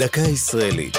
[0.00, 0.96] דקה ישראלית.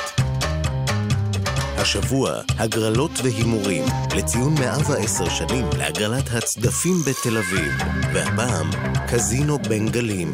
[1.77, 3.83] השבוע, הגרלות והימורים,
[4.17, 7.71] לציון 110 שנים להגרלת הצדפים בתל אביב,
[8.13, 8.69] והפעם,
[9.07, 10.31] קזינו בן גלים.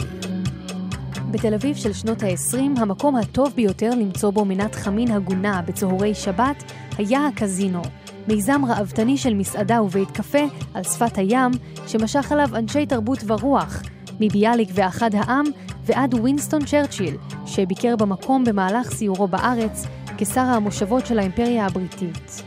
[1.31, 6.63] בתל אביב של שנות ה-20, המקום הטוב ביותר למצוא בו מנת חמין הגונה בצהרי שבת
[6.97, 7.81] היה הקזינו.
[8.27, 11.51] מיזם ראוותני של מסעדה ובית קפה על שפת הים,
[11.87, 13.81] שמשך עליו אנשי תרבות ורוח,
[14.19, 15.45] מביאליק ואחד העם
[15.85, 19.85] ועד ווינסטון צ'רצ'יל, שביקר במקום במהלך סיורו בארץ
[20.17, 22.43] כשר המושבות של האימפריה הבריטית.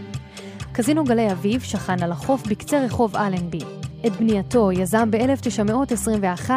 [0.73, 3.61] קזינו גלי אביב שכן על החוף בקצה רחוב אלנבי.
[4.07, 6.51] את בנייתו יזם ב-1921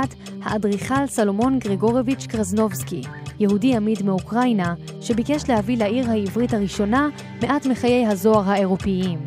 [0.43, 3.01] האדריכל סלומון גרגורביץ' קרזנובסקי,
[3.39, 7.07] יהודי עמיד מאוקראינה, שביקש להביא לעיר העברית הראשונה
[7.41, 9.19] מעט מחיי הזוהר האירופאיים.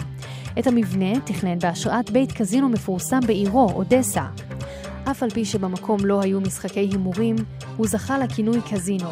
[0.58, 4.24] את המבנה תכנן בהשראת בית קזינו מפורסם בעירו, אודסה.
[5.10, 7.36] אף על פי שבמקום לא היו משחקי הימורים,
[7.76, 9.08] הוא זכה לכינוי קזינו.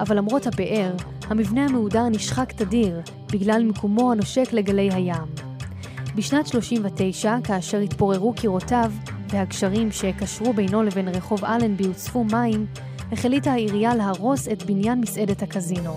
[0.00, 0.92] אבל למרות הבאר,
[1.28, 3.00] המבנה המהודר נשחק תדיר,
[3.32, 5.24] בגלל מיקומו הנושק לגלי הים.
[6.14, 8.92] בשנת 39, כאשר התפוררו קירותיו
[9.28, 12.66] והגשרים שקשרו בינו לבין רחוב אלנבי הוצפו מים,
[13.12, 15.96] החליטה העירייה להרוס את בניין מסעדת הקזינו.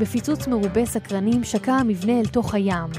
[0.00, 2.90] בפיצוץ מרובה סקרנים שקע המבנה אל תוך הים.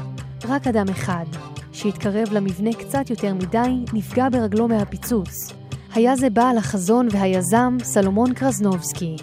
[0.48, 1.26] רק אדם אחד,
[1.72, 5.61] שהתקרב למבנה קצת יותר מדי, נפגע ברגלו מהפיצוץ.
[5.94, 9.16] היה זה בעל החזון והיזם סלומון קרזנובסקי.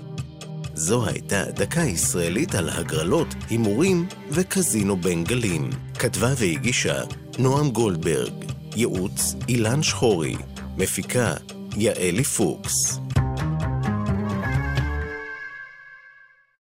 [0.75, 5.71] זו הייתה דקה ישראלית על הגרלות, הימורים וקזינו בן גלים.
[5.99, 7.03] כתבה והגישה
[7.39, 8.33] נועם גולדברג,
[8.77, 10.37] ייעוץ אילן שחורי,
[10.77, 11.35] מפיקה
[11.77, 12.99] יעלי פוקס.